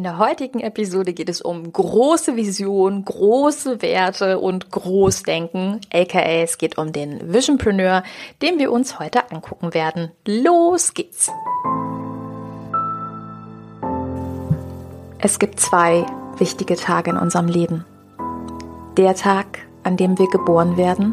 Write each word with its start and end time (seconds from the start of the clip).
In 0.00 0.04
der 0.04 0.16
heutigen 0.16 0.60
Episode 0.60 1.12
geht 1.12 1.28
es 1.28 1.42
um 1.42 1.70
große 1.70 2.34
Vision, 2.34 3.04
große 3.04 3.82
Werte 3.82 4.38
und 4.38 4.70
Großdenken, 4.70 5.82
aka 5.92 6.22
es 6.22 6.56
geht 6.56 6.78
um 6.78 6.90
den 6.90 7.34
Visionpreneur, 7.34 8.02
den 8.40 8.58
wir 8.58 8.72
uns 8.72 8.98
heute 8.98 9.30
angucken 9.30 9.74
werden. 9.74 10.10
Los 10.26 10.94
geht's! 10.94 11.30
Es 15.18 15.38
gibt 15.38 15.60
zwei 15.60 16.06
wichtige 16.38 16.76
Tage 16.76 17.10
in 17.10 17.18
unserem 17.18 17.48
Leben. 17.48 17.84
Der 18.96 19.14
Tag, 19.14 19.66
an 19.82 19.98
dem 19.98 20.18
wir 20.18 20.28
geboren 20.30 20.78
werden 20.78 21.12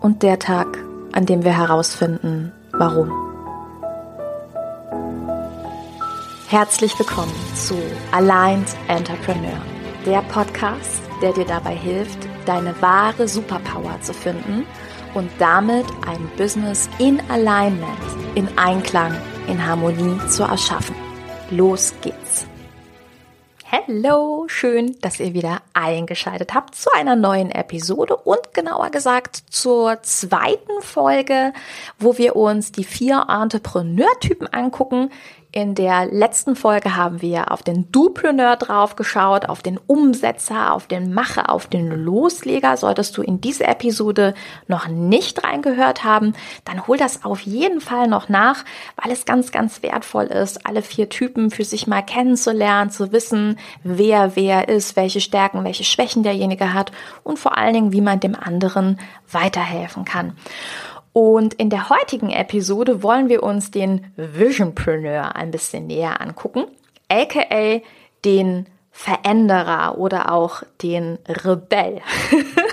und 0.00 0.22
der 0.22 0.38
Tag, 0.38 0.78
an 1.12 1.26
dem 1.26 1.44
wir 1.44 1.54
herausfinden, 1.54 2.50
warum. 2.72 3.29
Herzlich 6.50 6.98
willkommen 6.98 7.32
zu 7.54 7.76
Aligned 8.10 8.66
Entrepreneur, 8.88 9.64
der 10.04 10.20
Podcast, 10.22 11.00
der 11.22 11.32
dir 11.32 11.44
dabei 11.44 11.76
hilft, 11.76 12.18
deine 12.44 12.74
wahre 12.82 13.28
Superpower 13.28 14.00
zu 14.00 14.12
finden 14.12 14.66
und 15.14 15.30
damit 15.38 15.86
ein 16.08 16.28
Business 16.36 16.90
in 16.98 17.20
Alignment, 17.30 17.86
in 18.34 18.48
Einklang, 18.58 19.16
in 19.46 19.64
Harmonie 19.64 20.18
zu 20.28 20.42
erschaffen. 20.42 20.96
Los 21.52 21.94
geht's! 22.00 22.46
Hallo, 23.70 24.46
schön, 24.48 24.96
dass 25.00 25.20
ihr 25.20 25.32
wieder 25.32 25.62
eingeschaltet 25.74 26.54
habt 26.54 26.74
zu 26.74 26.90
einer 26.92 27.14
neuen 27.14 27.52
Episode 27.52 28.16
und 28.16 28.52
genauer 28.52 28.90
gesagt 28.90 29.44
zur 29.50 30.02
zweiten 30.02 30.82
Folge, 30.82 31.52
wo 32.00 32.18
wir 32.18 32.34
uns 32.34 32.72
die 32.72 32.82
vier 32.82 33.26
Entrepreneur-Typen 33.28 34.48
angucken, 34.48 35.12
in 35.52 35.74
der 35.74 36.06
letzten 36.06 36.54
Folge 36.54 36.94
haben 36.94 37.22
wir 37.22 37.50
auf 37.50 37.62
den 37.64 37.90
Dupreneur 37.90 38.54
drauf 38.56 38.94
geschaut, 38.94 39.48
auf 39.48 39.62
den 39.62 39.78
Umsetzer, 39.78 40.72
auf 40.72 40.86
den 40.86 41.12
Macher, 41.12 41.50
auf 41.50 41.66
den 41.66 41.90
Losleger. 41.90 42.76
Solltest 42.76 43.16
du 43.16 43.22
in 43.22 43.40
diese 43.40 43.66
Episode 43.66 44.34
noch 44.68 44.86
nicht 44.86 45.42
reingehört 45.42 46.04
haben, 46.04 46.34
dann 46.64 46.86
hol 46.86 46.96
das 46.96 47.24
auf 47.24 47.40
jeden 47.40 47.80
Fall 47.80 48.06
noch 48.06 48.28
nach, 48.28 48.64
weil 49.02 49.10
es 49.10 49.24
ganz, 49.24 49.50
ganz 49.50 49.82
wertvoll 49.82 50.26
ist, 50.26 50.66
alle 50.66 50.82
vier 50.82 51.08
Typen 51.08 51.50
für 51.50 51.64
sich 51.64 51.88
mal 51.88 52.02
kennenzulernen, 52.02 52.90
zu 52.90 53.10
wissen, 53.10 53.58
wer 53.82 54.36
wer 54.36 54.68
ist, 54.68 54.94
welche 54.94 55.20
Stärken, 55.20 55.64
welche 55.64 55.84
Schwächen 55.84 56.22
derjenige 56.22 56.74
hat 56.74 56.92
und 57.24 57.40
vor 57.40 57.58
allen 57.58 57.74
Dingen, 57.74 57.92
wie 57.92 58.00
man 58.00 58.20
dem 58.20 58.36
anderen 58.36 59.00
weiterhelfen 59.32 60.04
kann. 60.04 60.36
Und 61.12 61.54
in 61.54 61.70
der 61.70 61.88
heutigen 61.88 62.30
Episode 62.30 63.02
wollen 63.02 63.28
wir 63.28 63.42
uns 63.42 63.70
den 63.70 64.12
Visionpreneur 64.16 65.34
ein 65.34 65.50
bisschen 65.50 65.86
näher 65.86 66.20
angucken, 66.20 66.66
aka 67.08 67.80
den 68.24 68.66
Veränderer 68.92 69.98
oder 69.98 70.32
auch 70.32 70.62
den 70.82 71.18
Rebell. 71.26 72.00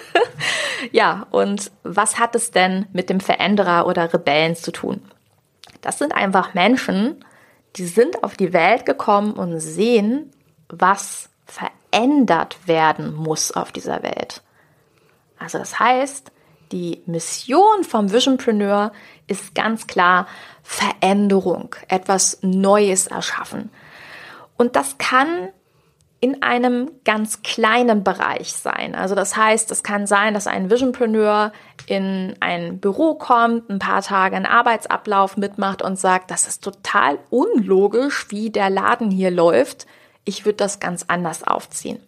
ja, 0.91 1.25
und 1.31 1.71
was 1.83 2.19
hat 2.19 2.35
es 2.35 2.51
denn 2.51 2.85
mit 2.91 3.09
dem 3.09 3.19
Veränderer 3.19 3.87
oder 3.87 4.13
Rebellen 4.13 4.55
zu 4.55 4.71
tun? 4.71 5.01
Das 5.81 5.97
sind 5.97 6.13
einfach 6.13 6.53
Menschen, 6.53 7.23
die 7.75 7.85
sind 7.85 8.23
auf 8.23 8.35
die 8.35 8.53
Welt 8.53 8.85
gekommen 8.85 9.33
und 9.33 9.59
sehen, 9.59 10.31
was 10.69 11.29
verändert 11.45 12.57
werden 12.67 13.15
muss 13.15 13.51
auf 13.51 13.71
dieser 13.71 14.03
Welt. 14.03 14.41
Also 15.39 15.59
das 15.59 15.79
heißt, 15.79 16.31
die 16.71 17.01
Mission 17.05 17.83
vom 17.83 18.11
Visionpreneur 18.11 18.91
ist 19.27 19.55
ganz 19.55 19.87
klar 19.87 20.27
Veränderung, 20.63 21.75
etwas 21.87 22.39
Neues 22.41 23.07
erschaffen. 23.07 23.69
Und 24.57 24.75
das 24.75 24.97
kann 24.97 25.49
in 26.19 26.41
einem 26.41 26.89
ganz 27.05 27.43
kleinen 27.43 28.03
Bereich 28.03 28.53
sein. 28.53 28.95
Also 28.95 29.13
das 29.13 29.37
heißt, 29.37 29.69
es 29.69 29.83
kann 29.83 30.07
sein, 30.07 30.33
dass 30.33 30.47
ein 30.47 30.71
Visionpreneur 30.71 31.51
in 31.85 32.35
ein 32.39 32.79
Büro 32.79 33.13
kommt, 33.13 33.69
ein 33.69 33.77
paar 33.77 34.01
Tage 34.01 34.35
einen 34.35 34.47
Arbeitsablauf 34.47 35.37
mitmacht 35.37 35.83
und 35.83 35.99
sagt, 35.99 36.31
das 36.31 36.47
ist 36.47 36.63
total 36.63 37.19
unlogisch, 37.29 38.27
wie 38.29 38.49
der 38.49 38.71
Laden 38.71 39.11
hier 39.11 39.29
läuft. 39.29 39.85
Ich 40.25 40.43
würde 40.43 40.57
das 40.57 40.79
ganz 40.79 41.05
anders 41.07 41.43
aufziehen. 41.43 41.99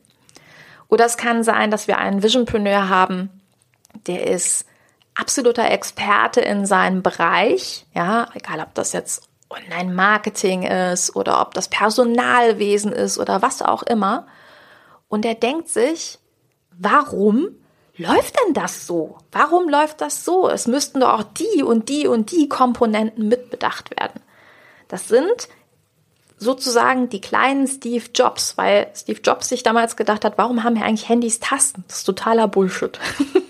Oder 0.88 1.06
es 1.06 1.18
kann 1.18 1.44
sein, 1.44 1.70
dass 1.70 1.88
wir 1.88 2.00
einen 2.00 2.24
Visionpreneur 2.24 2.90
haben, 2.90 3.39
der 4.10 4.26
ist 4.26 4.66
absoluter 5.14 5.70
Experte 5.70 6.42
in 6.42 6.66
seinem 6.66 7.04
Bereich, 7.04 7.86
ja, 7.94 8.28
egal 8.34 8.60
ob 8.60 8.74
das 8.74 8.92
jetzt 8.92 9.30
Online-Marketing 9.52 10.64
ist 10.64 11.16
oder 11.16 11.42
ob 11.42 11.54
das 11.54 11.68
Personalwesen 11.68 12.92
ist 12.92 13.20
oder 13.20 13.44
was 13.44 13.62
auch 13.62 13.84
immer. 13.84 14.26
Und 15.10 15.26
er 15.26 15.36
denkt 15.36 15.70
sich, 15.70 16.18
warum 16.72 17.50
läuft 17.98 18.36
denn 18.40 18.54
das 18.56 18.88
so? 18.88 19.18
Warum 19.32 19.70
läuft 19.70 20.02
das 20.02 20.26
so? 20.26 20.50
Es 20.50 20.66
müssten 20.66 21.02
doch 21.02 21.20
auch 21.20 21.24
die 21.24 21.62
und 21.62 21.90
die 21.90 22.08
und 22.08 22.32
die 22.32 22.50
Komponenten 22.50 23.28
mitbedacht 23.28 23.92
werden. 24.00 24.22
Das 24.88 25.08
sind 25.08 25.50
sozusagen 26.38 27.10
die 27.10 27.22
kleinen 27.22 27.68
Steve 27.68 28.06
Jobs, 28.16 28.58
weil 28.58 28.90
Steve 28.96 29.20
Jobs 29.24 29.50
sich 29.50 29.62
damals 29.62 29.98
gedacht 29.98 30.26
hat, 30.26 30.38
warum 30.38 30.64
haben 30.64 30.76
wir 30.76 30.86
eigentlich 30.86 31.10
Handys 31.10 31.40
Tasten? 31.40 31.84
Das 31.88 32.00
ist 32.00 32.04
totaler 32.06 32.48
Bullshit. 32.48 32.98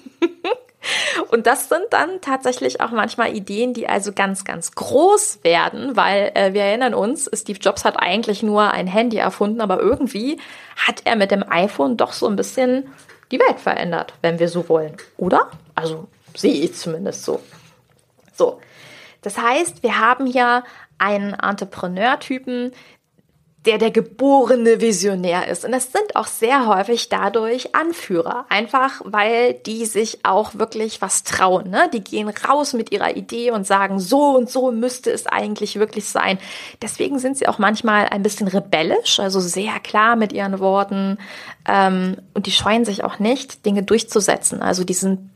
Und 1.30 1.46
das 1.46 1.70
sind 1.70 1.86
dann 1.92 2.22
tatsächlich 2.22 2.82
auch 2.82 2.90
manchmal 2.90 3.36
Ideen, 3.36 3.74
die 3.76 3.88
also 3.88 4.12
ganz, 4.14 4.46
ganz 4.46 4.72
groß 4.72 5.44
werden, 5.44 5.96
weil 5.96 6.32
äh, 6.34 6.54
wir 6.54 6.64
erinnern 6.64 6.96
uns, 6.96 7.30
Steve 7.34 7.60
Jobs 7.60 7.86
hat 7.86 7.98
eigentlich 8.00 8.42
nur 8.42 8.72
ein 8.72 8.88
Handy 8.88 9.18
erfunden, 9.18 9.62
aber 9.62 9.80
irgendwie 9.80 10.40
hat 10.76 11.04
er 11.06 11.16
mit 11.16 11.30
dem 11.30 11.46
iPhone 11.48 11.98
doch 11.98 12.14
so 12.14 12.28
ein 12.28 12.36
bisschen 12.36 12.92
die 13.32 13.40
Welt 13.40 13.60
verändert, 13.60 14.14
wenn 14.24 14.40
wir 14.40 14.50
so 14.50 14.68
wollen. 14.70 14.98
Oder? 15.18 15.52
Also 15.76 16.08
sehe 16.36 16.64
ich 16.64 16.76
zumindest 16.76 17.24
so. 17.24 17.40
So. 18.36 18.60
Das 19.22 19.38
heißt, 19.38 19.84
wir 19.84 20.00
haben 20.00 20.26
hier 20.26 20.64
einen 20.98 21.34
Entrepreneur-Typen, 21.34 22.72
der 23.70 23.78
der 23.78 23.92
geborene 23.92 24.82
Visionär 24.82 25.48
ist. 25.48 25.64
Und 25.64 25.74
das 25.74 25.92
sind 25.92 26.16
auch 26.16 26.26
sehr 26.26 26.66
häufig 26.66 27.08
dadurch 27.08 27.76
Anführer, 27.76 28.48
einfach 28.50 29.00
weil 29.06 29.54
die 29.54 29.86
sich 29.86 30.26
auch 30.26 30.56
wirklich 30.56 31.04
was 31.04 31.24
trauen. 31.24 31.70
Ne? 31.70 31.88
Die 31.94 32.04
gehen 32.04 32.28
raus 32.30 32.74
mit 32.74 32.92
ihrer 32.92 33.16
Idee 33.16 33.52
und 33.52 33.68
sagen, 33.68 34.00
so 34.00 34.36
und 34.36 34.50
so 34.50 34.72
müsste 34.72 35.12
es 35.12 35.28
eigentlich 35.28 35.78
wirklich 35.78 36.06
sein. 36.06 36.40
Deswegen 36.82 37.20
sind 37.20 37.38
sie 37.38 37.48
auch 37.48 37.60
manchmal 37.60 38.08
ein 38.10 38.24
bisschen 38.24 38.48
rebellisch, 38.48 39.20
also 39.20 39.40
sehr 39.40 39.80
klar 39.82 40.16
mit 40.16 40.34
ihren 40.34 40.58
Worten. 40.58 41.20
Ähm, 41.68 42.18
und 42.34 42.48
die 42.48 42.52
scheuen 42.52 42.86
sich 42.86 43.04
auch 43.04 43.20
nicht, 43.20 43.68
Dinge 43.68 43.84
durchzusetzen. 43.84 44.64
Also 44.64 44.84
die 44.84 44.96
sind 44.96 45.30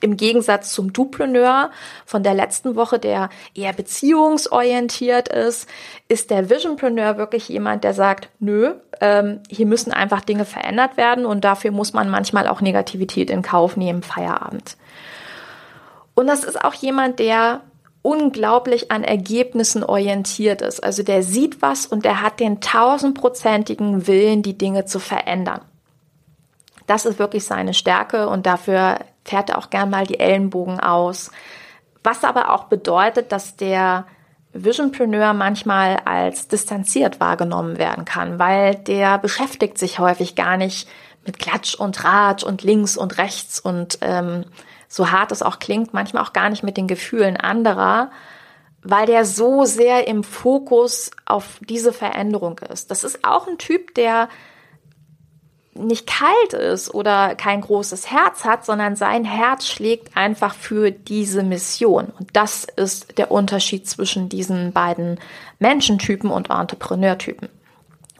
im 0.00 0.16
Gegensatz 0.16 0.72
zum 0.72 0.92
Dupreneur 0.92 1.70
von 2.06 2.22
der 2.22 2.34
letzten 2.34 2.76
Woche, 2.76 2.98
der 2.98 3.28
eher 3.54 3.72
beziehungsorientiert 3.72 5.28
ist, 5.28 5.68
ist 6.08 6.30
der 6.30 6.50
Visionpreneur 6.50 7.16
wirklich 7.18 7.48
jemand, 7.48 7.84
der 7.84 7.94
sagt, 7.94 8.28
nö, 8.38 8.74
ähm, 9.00 9.40
hier 9.48 9.66
müssen 9.66 9.92
einfach 9.92 10.22
Dinge 10.22 10.44
verändert 10.44 10.96
werden 10.96 11.26
und 11.26 11.44
dafür 11.44 11.70
muss 11.70 11.92
man 11.92 12.10
manchmal 12.10 12.48
auch 12.48 12.60
Negativität 12.60 13.30
in 13.30 13.42
Kauf 13.42 13.76
nehmen, 13.76 14.02
Feierabend. 14.02 14.76
Und 16.14 16.26
das 16.26 16.44
ist 16.44 16.62
auch 16.64 16.74
jemand, 16.74 17.18
der 17.18 17.62
unglaublich 18.02 18.90
an 18.90 19.04
Ergebnissen 19.04 19.84
orientiert 19.84 20.62
ist. 20.62 20.82
Also 20.82 21.02
der 21.02 21.22
sieht 21.22 21.60
was 21.60 21.86
und 21.86 22.04
der 22.04 22.22
hat 22.22 22.40
den 22.40 22.60
tausendprozentigen 22.60 24.06
Willen, 24.06 24.42
die 24.42 24.56
Dinge 24.56 24.86
zu 24.86 24.98
verändern. 24.98 25.60
Das 26.86 27.04
ist 27.04 27.18
wirklich 27.18 27.44
seine 27.44 27.74
Stärke 27.74 28.28
und 28.28 28.46
dafür 28.46 28.98
fährt 29.30 29.50
er 29.50 29.58
auch 29.58 29.70
gern 29.70 29.90
mal 29.90 30.06
die 30.06 30.18
Ellenbogen 30.18 30.80
aus. 30.80 31.30
Was 32.02 32.24
aber 32.24 32.52
auch 32.52 32.64
bedeutet, 32.64 33.30
dass 33.30 33.56
der 33.56 34.06
Visionpreneur 34.52 35.32
manchmal 35.32 35.98
als 36.04 36.48
distanziert 36.48 37.20
wahrgenommen 37.20 37.78
werden 37.78 38.04
kann, 38.04 38.40
weil 38.40 38.74
der 38.74 39.18
beschäftigt 39.18 39.78
sich 39.78 40.00
häufig 40.00 40.34
gar 40.34 40.56
nicht 40.56 40.88
mit 41.24 41.38
Klatsch 41.38 41.76
und 41.76 41.94
Tratsch 41.94 42.42
und 42.42 42.62
links 42.62 42.96
und 42.96 43.18
rechts 43.18 43.60
und 43.60 43.98
ähm, 44.00 44.44
so 44.88 45.12
hart 45.12 45.30
es 45.30 45.42
auch 45.42 45.60
klingt, 45.60 45.94
manchmal 45.94 46.24
auch 46.24 46.32
gar 46.32 46.50
nicht 46.50 46.64
mit 46.64 46.76
den 46.76 46.88
Gefühlen 46.88 47.36
anderer, 47.36 48.10
weil 48.82 49.06
der 49.06 49.24
so 49.24 49.64
sehr 49.64 50.08
im 50.08 50.24
Fokus 50.24 51.12
auf 51.26 51.60
diese 51.60 51.92
Veränderung 51.92 52.58
ist. 52.58 52.90
Das 52.90 53.04
ist 53.04 53.24
auch 53.24 53.46
ein 53.46 53.58
Typ, 53.58 53.94
der 53.94 54.28
nicht 55.74 56.06
kalt 56.06 56.52
ist 56.52 56.92
oder 56.92 57.34
kein 57.36 57.60
großes 57.60 58.10
Herz 58.10 58.44
hat, 58.44 58.64
sondern 58.66 58.96
sein 58.96 59.24
Herz 59.24 59.66
schlägt 59.66 60.16
einfach 60.16 60.54
für 60.54 60.90
diese 60.90 61.42
Mission. 61.42 62.12
Und 62.18 62.30
das 62.32 62.64
ist 62.64 63.18
der 63.18 63.30
Unterschied 63.30 63.88
zwischen 63.88 64.28
diesen 64.28 64.72
beiden 64.72 65.20
Menschentypen 65.58 66.30
und 66.30 66.50
Entrepreneurtypen. 66.50 67.48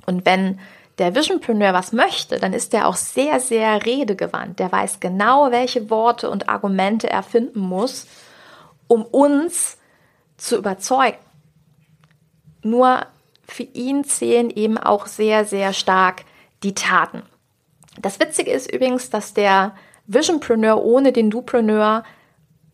Und 0.06 0.24
wenn 0.24 0.60
der 0.98 1.14
Visionpreneur 1.14 1.72
was 1.72 1.92
möchte, 1.92 2.38
dann 2.38 2.52
ist 2.52 2.74
er 2.74 2.86
auch 2.86 2.96
sehr, 2.96 3.40
sehr 3.40 3.84
redegewandt. 3.84 4.58
Der 4.58 4.70
weiß 4.70 5.00
genau, 5.00 5.50
welche 5.50 5.90
Worte 5.90 6.30
und 6.30 6.48
Argumente 6.48 7.10
er 7.10 7.22
finden 7.22 7.60
muss, 7.60 8.06
um 8.86 9.04
uns 9.04 9.78
zu 10.36 10.56
überzeugen. 10.56 11.18
Nur 12.62 13.06
für 13.46 13.62
ihn 13.62 14.04
zählen 14.04 14.50
eben 14.50 14.78
auch 14.78 15.06
sehr, 15.06 15.44
sehr 15.44 15.72
stark 15.72 16.24
die 16.62 16.74
Taten. 16.74 17.22
Das 18.02 18.20
Witzige 18.20 18.50
ist 18.50 18.72
übrigens, 18.72 19.10
dass 19.10 19.34
der 19.34 19.72
Visionpreneur 20.06 20.82
ohne 20.82 21.12
den 21.12 21.30
Dupreneur 21.30 22.04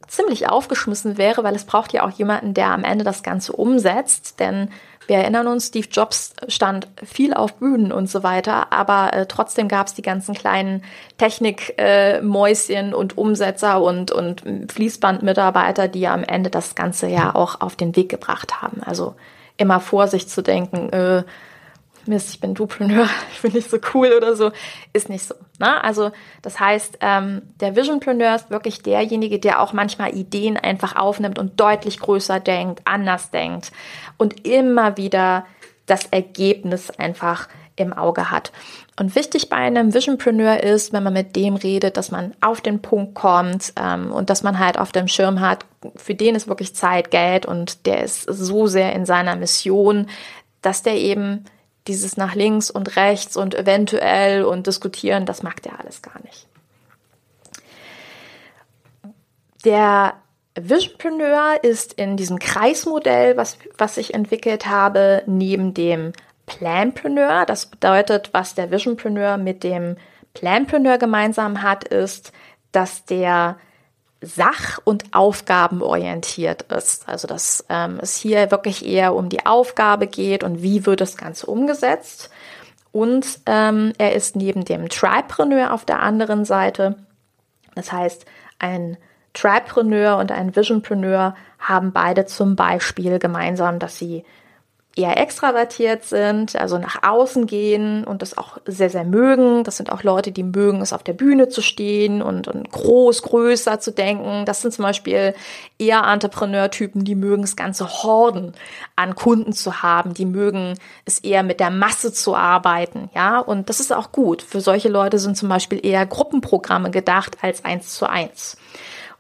ziemlich 0.09 0.49
aufgeschmissen 0.49 1.19
wäre, 1.19 1.43
weil 1.43 1.55
es 1.55 1.65
braucht 1.65 1.93
ja 1.93 2.07
auch 2.07 2.11
jemanden, 2.11 2.55
der 2.55 2.69
am 2.69 2.85
Ende 2.85 3.05
das 3.05 3.23
Ganze 3.23 3.53
umsetzt. 3.53 4.39
Denn 4.39 4.71
wir 5.07 5.19
erinnern 5.19 5.47
uns, 5.47 5.69
Steve 5.69 5.89
Jobs 5.91 6.35
stand 6.49 6.89
viel 7.03 7.35
auf 7.35 7.55
Bühnen 7.55 7.93
und 7.93 8.09
so 8.09 8.23
weiter, 8.23 8.73
aber 8.73 9.13
äh, 9.13 9.27
trotzdem 9.27 9.69
gab 9.69 9.87
es 9.87 9.95
die 9.95 10.03
ganzen 10.03 10.35
kleinen 10.35 10.83
Technikmäuschen 11.19 12.93
äh, 12.93 12.95
und 12.95 13.19
Umsetzer 13.19 13.83
und, 13.83 14.11
und 14.11 14.43
Fließbandmitarbeiter, 14.73 15.89
die 15.89 16.07
am 16.07 16.25
Ende 16.25 16.51
das 16.51 16.75
Ganze 16.75 17.09
ja 17.09 17.35
auch 17.35 17.61
auf 17.61 17.77
den 17.77 17.95
Weg 17.97 18.09
gebracht 18.09 18.63
haben. 18.63 18.83
Also 18.85 19.15
immer 19.57 19.81
Vorsicht 19.81 20.31
zu 20.31 20.43
denken, 20.43 20.91
äh, 20.93 21.25
Mist, 22.07 22.31
ich 22.31 22.41
bin 22.41 22.55
Dupreneur, 22.55 23.09
ich 23.33 23.43
bin 23.43 23.53
nicht 23.53 23.71
so 23.71 23.79
cool 23.95 24.13
oder 24.17 24.37
so, 24.37 24.51
ist 24.93 25.09
nicht 25.09 25.25
so. 25.25 25.35
Ne? 25.59 25.83
Also 25.83 26.11
das 26.43 26.61
heißt, 26.61 26.99
ähm, 27.01 27.43
der 27.61 27.77
Visionpreneur 27.77 28.35
ist 28.35 28.51
wirklich 28.51 28.83
derjenige, 28.83 29.39
der 29.39 29.61
auch 29.61 29.73
manchmal 29.73 30.17
Ideen 30.17 30.57
einfach 30.57 30.97
aufnimmt 30.97 31.39
und 31.39 31.61
deutlich 31.61 32.01
größer 32.01 32.41
denkt, 32.41 32.83
anders 32.85 33.31
denkt 33.31 33.73
und 34.17 34.47
immer 34.47 34.97
wieder 34.97 35.47
das 35.87 36.07
Ergebnis 36.07 36.91
einfach 36.91 37.49
im 37.77 37.93
Auge 37.93 38.31
hat. 38.31 38.53
Und 38.99 39.15
wichtig 39.15 39.51
bei 39.51 39.57
einem 39.57 39.93
Visionpreneur 39.93 40.63
ist, 40.63 40.93
wenn 40.93 41.03
man 41.03 41.13
mit 41.13 41.37
dem 41.37 41.57
redet, 41.57 41.97
dass 41.97 42.11
man 42.11 42.35
auf 42.41 42.63
den 42.63 42.81
Punkt 42.81 43.15
kommt 43.15 43.75
ähm, 43.77 44.11
und 44.11 44.31
dass 44.31 44.43
man 44.43 44.59
halt 44.59 44.79
auf 44.79 44.93
dem 44.93 45.07
Schirm 45.07 45.41
hat, 45.41 45.67
für 45.95 46.15
den 46.15 46.35
ist 46.35 46.49
wirklich 46.49 46.75
Zeit, 46.75 47.11
Geld 47.11 47.45
und 47.45 47.87
der 47.87 48.03
ist 48.03 48.23
so 48.23 48.67
sehr 48.67 48.95
in 48.95 49.05
seiner 49.05 49.37
Mission, 49.37 50.09
dass 50.63 50.83
der 50.83 50.95
eben 50.95 51.45
dieses 51.89 52.17
nach 52.17 52.35
links 52.35 52.71
und 52.71 52.97
rechts 52.97 53.37
und 53.37 53.55
eventuell 53.55 54.45
und 54.45 54.67
diskutieren, 54.67 55.27
das 55.27 55.43
mag 55.43 55.63
der 55.63 55.79
alles 55.79 56.03
gar 56.03 56.21
nicht. 56.23 56.47
Der 59.65 60.15
Visionpreneur 60.59 61.63
ist 61.63 61.93
in 61.95 62.17
diesem 62.17 62.39
Kreismodell, 62.39 63.37
was, 63.37 63.59
was 63.77 63.97
ich 63.97 64.15
entwickelt 64.15 64.67
habe, 64.67 65.23
neben 65.27 65.75
dem 65.75 66.13
Planpreneur. 66.47 67.45
Das 67.47 67.67
bedeutet, 67.67 68.31
was 68.33 68.55
der 68.55 68.71
Visionpreneur 68.71 69.37
mit 69.37 69.65
dem 69.65 69.97
Planpreneur 70.35 70.99
gemeinsam 70.99 71.63
hat, 71.63 71.85
ist, 71.85 72.33
dass 72.73 73.05
der 73.05 73.57
sach- 74.27 74.81
und 74.85 75.05
aufgabenorientiert 75.13 76.63
ist. 76.73 77.09
Also 77.09 77.29
dass 77.29 77.65
ähm, 77.69 77.99
es 78.01 78.17
hier 78.17 78.51
wirklich 78.51 78.85
eher 78.85 79.15
um 79.15 79.29
die 79.29 79.47
Aufgabe 79.47 80.07
geht 80.07 80.45
und 80.45 80.63
wie 80.63 80.87
wird 80.87 81.01
das 81.01 81.17
Ganze 81.17 81.47
umgesetzt. 81.47 82.31
Und 82.93 83.41
ähm, 83.47 83.93
er 83.99 84.15
ist 84.15 84.37
neben 84.37 84.65
dem 84.65 84.89
Tripreneur 84.89 85.73
auf 85.73 85.85
der 85.85 86.01
anderen 86.01 86.45
Seite. 86.45 86.97
Das 87.75 87.93
heißt, 87.93 88.25
ein 88.59 88.97
Tripreneur 89.35 90.17
und 90.17 90.33
ein 90.33 90.57
Visionpreneur 90.57 91.35
haben 91.59 91.93
beide 91.93 92.25
zum 92.25 92.57
Beispiel 92.57 93.19
gemeinsam, 93.19 93.79
dass 93.79 93.99
sie 93.99 94.25
eher 94.97 95.19
extravertiert 95.19 96.05
sind, 96.05 96.57
also 96.57 96.79
nach 96.79 97.03
außen 97.03 97.47
gehen 97.47 98.05
und 98.05 98.23
das 98.23 98.39
auch 98.39 98.57
sehr, 98.65 98.89
sehr 98.89 99.05
mögen. 99.05 99.63
Das 99.63 99.77
sind 99.77 99.93
auch 99.93 100.03
Leute, 100.03 100.33
die 100.33 100.43
mögen 100.43 100.81
es 100.81 100.95
auf 100.95 101.03
der 101.03 101.13
Bühne 101.13 101.51
zu 101.51 101.61
stehen 101.61 102.23
und, 102.23 102.49
und 102.49 102.71
groß, 102.73 103.21
größer 103.21 103.79
zu 103.79 103.93
denken. 103.93 104.47
Das 104.47 104.63
sind 104.63 104.73
zum 104.73 104.85
Beispiel 104.85 105.35
eher 105.79 106.03
Entrepreneur-Typen, 106.03 107.05
die 107.05 107.15
mögen 107.15 107.43
es 107.43 107.57
ganze 107.57 107.87
Horden 107.87 108.55
an 108.97 109.15
Kunden 109.15 109.53
zu 109.53 109.83
haben. 109.83 110.15
Die 110.15 110.25
mögen 110.25 110.79
es 111.05 111.19
eher 111.19 111.43
mit 111.43 111.61
der 111.61 111.71
Masse 111.71 112.11
zu 112.15 112.35
arbeiten. 112.35 113.11
Ja, 113.15 113.39
und 113.39 113.69
das 113.69 113.81
ist 113.81 113.93
auch 113.93 114.13
gut. 114.13 114.41
Für 114.41 114.63
solche 114.63 114.89
Leute 114.89 115.19
sind 115.19 115.37
zum 115.37 115.51
Beispiel 115.51 115.85
eher 115.85 116.07
Gruppenprogramme 116.07 116.91
gedacht 116.91 117.37
als 117.43 117.67
eins 117.67 117.95
zu 117.95 118.09
eins. 118.09 118.57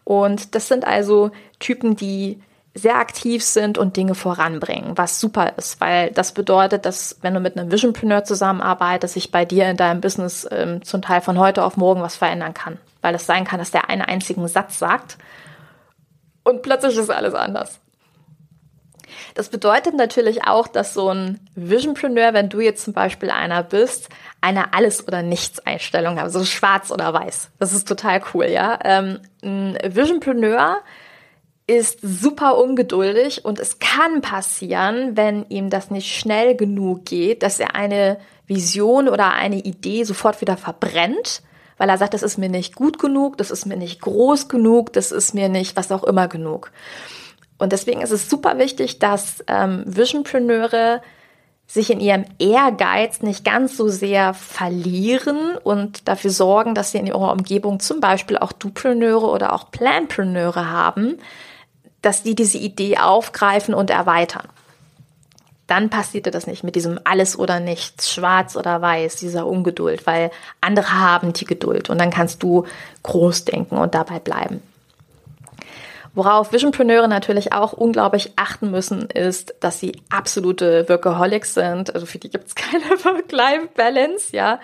Und 0.04 0.54
das 0.54 0.68
sind 0.68 0.86
also 0.86 1.32
Typen, 1.58 1.96
die 1.96 2.40
sehr 2.76 2.96
aktiv 2.96 3.42
sind 3.42 3.78
und 3.78 3.96
Dinge 3.96 4.14
voranbringen, 4.14 4.96
was 4.96 5.18
super 5.18 5.54
ist, 5.56 5.80
weil 5.80 6.10
das 6.10 6.32
bedeutet, 6.32 6.84
dass 6.84 7.18
wenn 7.22 7.34
du 7.34 7.40
mit 7.40 7.58
einem 7.58 7.72
Visionpreneur 7.72 8.24
zusammenarbeitest, 8.24 9.14
sich 9.14 9.30
bei 9.30 9.44
dir 9.44 9.68
in 9.68 9.76
deinem 9.76 10.00
Business 10.00 10.46
ähm, 10.50 10.82
zum 10.84 11.02
Teil 11.02 11.22
von 11.22 11.38
heute 11.38 11.64
auf 11.64 11.76
morgen 11.76 12.02
was 12.02 12.16
verändern 12.16 12.54
kann, 12.54 12.78
weil 13.00 13.14
es 13.14 13.26
sein 13.26 13.44
kann, 13.44 13.58
dass 13.58 13.70
der 13.70 13.88
einen 13.88 14.02
einzigen 14.02 14.46
Satz 14.46 14.78
sagt 14.78 15.16
und 16.44 16.62
plötzlich 16.62 16.96
ist 16.98 17.10
alles 17.10 17.34
anders. 17.34 17.80
Das 19.34 19.48
bedeutet 19.48 19.94
natürlich 19.94 20.46
auch, 20.46 20.68
dass 20.68 20.94
so 20.94 21.10
ein 21.10 21.40
Visionpreneur, 21.54 22.34
wenn 22.34 22.48
du 22.48 22.60
jetzt 22.60 22.84
zum 22.84 22.92
Beispiel 22.92 23.30
einer 23.30 23.62
bist, 23.62 24.08
eine 24.40 24.74
Alles- 24.74 25.06
oder 25.06 25.22
Nichts-Einstellung 25.22 26.16
hat, 26.16 26.24
also 26.24 26.44
schwarz 26.44 26.90
oder 26.90 27.12
weiß. 27.12 27.50
Das 27.58 27.72
ist 27.72 27.88
total 27.88 28.22
cool, 28.34 28.46
ja. 28.46 28.78
Ähm, 28.84 29.20
ein 29.42 29.78
Visionpreneur 29.82 30.78
ist 31.66 31.98
super 32.00 32.58
ungeduldig 32.58 33.44
und 33.44 33.58
es 33.58 33.78
kann 33.78 34.20
passieren, 34.20 35.16
wenn 35.16 35.46
ihm 35.48 35.68
das 35.68 35.90
nicht 35.90 36.14
schnell 36.14 36.54
genug 36.54 37.06
geht, 37.06 37.42
dass 37.42 37.58
er 37.58 37.74
eine 37.74 38.18
Vision 38.46 39.08
oder 39.08 39.32
eine 39.32 39.56
Idee 39.56 40.04
sofort 40.04 40.40
wieder 40.40 40.56
verbrennt, 40.56 41.42
weil 41.76 41.88
er 41.88 41.98
sagt, 41.98 42.14
das 42.14 42.22
ist 42.22 42.38
mir 42.38 42.48
nicht 42.48 42.76
gut 42.76 42.98
genug, 42.98 43.36
das 43.36 43.50
ist 43.50 43.66
mir 43.66 43.76
nicht 43.76 44.00
groß 44.00 44.48
genug, 44.48 44.92
das 44.92 45.10
ist 45.10 45.34
mir 45.34 45.48
nicht 45.48 45.76
was 45.76 45.90
auch 45.90 46.04
immer 46.04 46.28
genug. 46.28 46.70
Und 47.58 47.72
deswegen 47.72 48.00
ist 48.00 48.12
es 48.12 48.30
super 48.30 48.58
wichtig, 48.58 49.00
dass 49.00 49.44
ähm, 49.48 49.82
Visionpreneure 49.86 51.02
sich 51.66 51.90
in 51.90 51.98
ihrem 51.98 52.24
Ehrgeiz 52.38 53.22
nicht 53.22 53.44
ganz 53.44 53.76
so 53.76 53.88
sehr 53.88 54.34
verlieren 54.34 55.56
und 55.64 56.06
dafür 56.06 56.30
sorgen, 56.30 56.76
dass 56.76 56.92
sie 56.92 56.98
in 56.98 57.08
ihrer 57.08 57.32
Umgebung 57.32 57.80
zum 57.80 57.98
Beispiel 57.98 58.38
auch 58.38 58.52
Dupreneure 58.52 59.28
oder 59.28 59.52
auch 59.52 59.72
Planpreneure 59.72 60.70
haben, 60.70 61.18
dass 62.06 62.22
die 62.22 62.36
diese 62.36 62.58
Idee 62.58 62.98
aufgreifen 62.98 63.74
und 63.74 63.90
erweitern. 63.90 64.46
Dann 65.66 65.90
passierte 65.90 66.30
das 66.30 66.46
nicht 66.46 66.62
mit 66.62 66.76
diesem 66.76 67.00
alles 67.02 67.36
oder 67.36 67.58
nichts, 67.58 68.12
schwarz 68.12 68.54
oder 68.54 68.80
weiß, 68.80 69.16
dieser 69.16 69.44
Ungeduld, 69.44 70.06
weil 70.06 70.30
andere 70.60 71.00
haben 71.00 71.32
die 71.32 71.44
Geduld 71.44 71.90
und 71.90 71.98
dann 71.98 72.12
kannst 72.12 72.44
du 72.44 72.64
groß 73.02 73.44
denken 73.44 73.76
und 73.76 73.96
dabei 73.96 74.20
bleiben. 74.20 74.62
Worauf 76.14 76.52
Visionpreneure 76.52 77.08
natürlich 77.08 77.52
auch 77.52 77.72
unglaublich 77.72 78.34
achten 78.36 78.70
müssen, 78.70 79.10
ist, 79.10 79.56
dass 79.58 79.80
sie 79.80 80.00
absolute 80.08 80.88
Workaholics 80.88 81.54
sind. 81.54 81.92
Also 81.92 82.06
für 82.06 82.18
die 82.18 82.30
gibt 82.30 82.46
es 82.46 82.54
keine 82.54 82.84
Work-Life-Balance, 82.84 84.28
ja. 84.34 84.60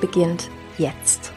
beginnt 0.00 0.48
jetzt. 0.78 1.34